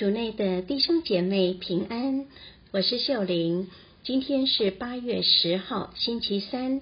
[0.00, 2.24] 主内的弟兄姐妹平安，
[2.70, 3.68] 我是秀玲。
[4.02, 6.80] 今天是八月十号，星期三。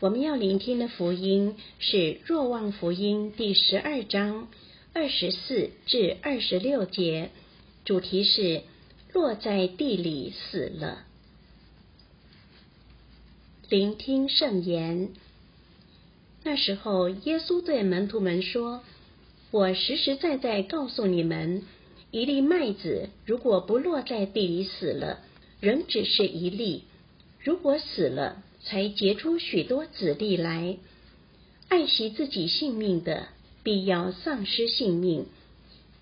[0.00, 4.48] 我们要聆听的福音是《若望福音》第十二章
[4.94, 7.28] 二十四至二十六节，
[7.84, 8.62] 主题是
[9.12, 11.04] 落在地里死了。
[13.68, 15.10] 聆听圣言。
[16.44, 18.82] 那时候，耶稣对门徒们说
[19.52, 21.62] ：“我实实在在告诉你们。”
[22.10, 25.20] 一粒麦子如果不落在地里死了，
[25.60, 26.84] 仍只是一粒；
[27.42, 30.78] 如果死了，才结出许多子粒来。
[31.68, 33.28] 爱惜自己性命的，
[33.62, 35.24] 必要丧失性命；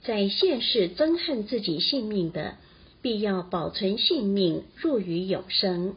[0.05, 2.55] 在现世憎恨自己性命的，
[3.03, 5.97] 必要保存性命，入于永生。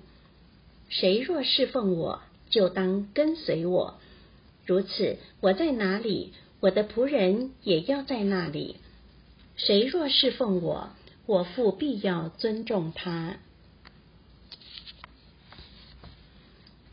[0.89, 3.99] 谁若侍奉我，就当跟随我。
[4.65, 8.77] 如此，我在哪里，我的仆人也要在那里。
[9.59, 10.89] 谁若侍奉我，
[11.25, 13.37] 我父必要尊重他。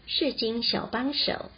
[0.06, 1.50] 圣经小帮手，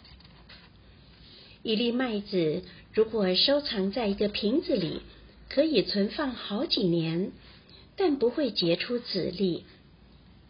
[1.63, 2.61] 一粒麦子
[2.93, 5.01] 如果收藏在一个瓶子里，
[5.49, 7.31] 可以存放好几年，
[7.95, 9.65] 但不会结出籽粒。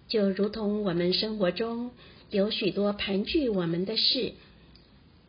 [0.09, 1.91] 就如同我们生活中
[2.31, 4.33] 有许多盘踞我们的事，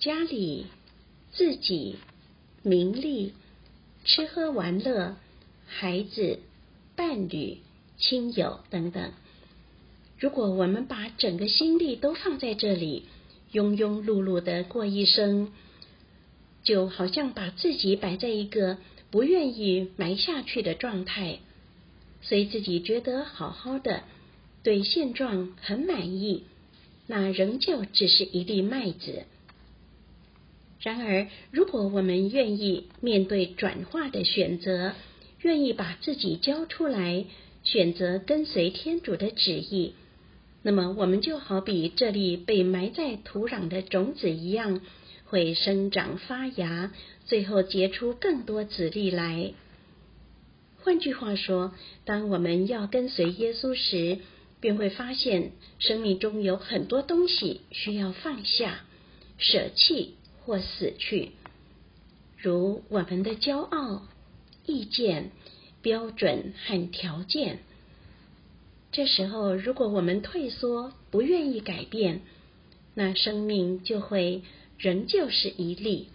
[0.00, 0.66] 家里、
[1.33, 1.98] 自己、
[2.62, 3.33] 名利。
[4.12, 5.14] 吃喝玩乐、
[5.69, 6.41] 孩子、
[6.97, 7.58] 伴侣、
[7.97, 9.12] 亲友等等。
[10.19, 13.05] 如果我们把整个心力都放在这里，
[13.52, 15.52] 庸庸碌碌的过一生，
[16.64, 18.78] 就好像把自己摆在一个
[19.12, 21.39] 不愿意埋下去的状态，
[22.20, 24.02] 所以自己觉得好好的，
[24.64, 26.42] 对现状很满意，
[27.06, 29.22] 那仍旧只是一粒麦子。
[30.83, 34.95] 然而，如果我们愿意面对转化的选择，
[35.42, 37.27] 愿意把自己交出来，
[37.62, 39.92] 选择跟随天主的旨意，
[40.62, 44.80] 那么我们就好比这粒被埋在土壤的种子一样，
[45.27, 46.92] 会生长发芽，
[47.27, 49.52] 最后结出更多子粒来。
[50.83, 51.74] 换句话说，
[52.07, 54.19] 当我们要跟随耶稣时，
[54.61, 58.86] 便会发现生命中有很多东西需要放下、
[59.36, 60.14] 舍弃。
[60.45, 61.30] 或死去，
[62.39, 64.02] 如我们的骄傲、
[64.67, 65.30] 意见、
[65.83, 67.58] 标准和条件。
[68.92, 72.23] 这时候，如果我们退缩，不愿意改变，
[72.95, 74.42] 那生命就会
[74.78, 76.08] 仍旧是一粒。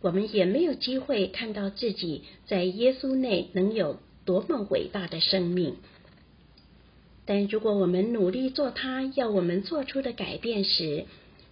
[0.00, 5.76] 我们也没有机会看到自己在耶稣内能有多么伟大的生命。
[7.24, 11.06] 但如果我们努力做他要我们做出的改变时，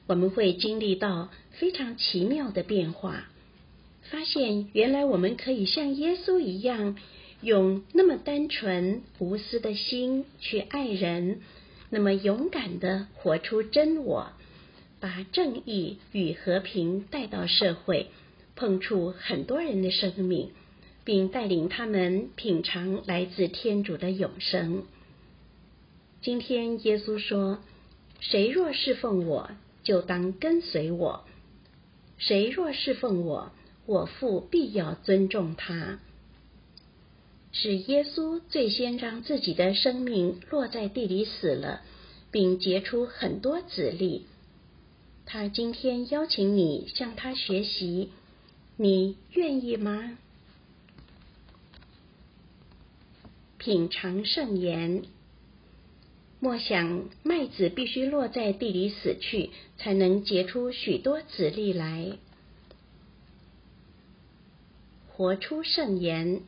[0.06, 3.24] 我们会经历到非常奇妙的变化，
[4.02, 6.96] 发现原来我们可以像耶稣一样，
[7.40, 11.40] 用那么单纯无私的心去爱人，
[11.88, 14.32] 那么勇敢地活出真我，
[15.00, 18.08] 把正义与和平带到社会，
[18.56, 20.50] 碰触很多人的生命，
[21.04, 24.84] 并带领他们品尝来自天主的永生。
[26.20, 27.60] 今天耶稣说
[28.20, 29.50] ：“谁若侍奉我，”
[29.84, 31.24] 就当跟随我。
[32.18, 33.52] 谁若侍奉我，
[33.86, 36.00] 我父必要尊重他。
[37.52, 41.82] 是耶稣最先让自己的生命落在地里死了，
[42.32, 44.26] 并结出很多子粒。
[45.26, 48.10] 他今天邀请你向他学习，
[48.76, 50.18] 你愿意吗？
[53.58, 55.04] 品尝圣言。
[56.44, 62.18] 默想，麦子必须落在地里死去，才能结出许多子粒来。
[65.08, 66.42] 活出圣言。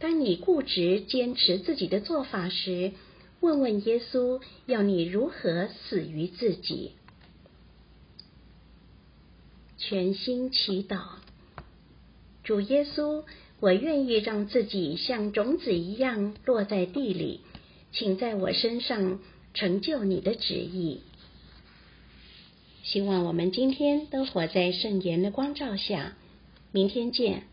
[0.00, 2.90] 当你固执坚持自己的做法时，
[3.38, 6.90] 问问耶稣，要你如何死于自己。
[9.76, 11.02] 全心祈祷，
[12.42, 13.22] 主耶稣，
[13.60, 17.42] 我愿意让自己像种子一样落在地里。
[17.92, 19.20] 请在我身上
[19.54, 21.00] 成就你的旨意。
[22.82, 26.16] 希望我们今天都活在圣言的光照下。
[26.70, 27.44] 明天见。